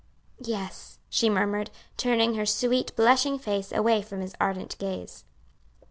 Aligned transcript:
"Yes," 0.43 0.97
she 1.11 1.29
murmured, 1.29 1.69
turning 1.95 2.33
her 2.33 2.43
sweet, 2.47 2.91
blushing 2.95 3.37
face 3.37 3.71
away 3.71 4.01
from 4.01 4.19
his 4.21 4.33
ardent 4.41 4.75
gaze. 4.79 5.25